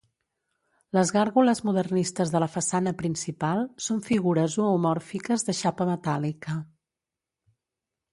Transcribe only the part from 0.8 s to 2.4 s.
Les gàrgoles modernistes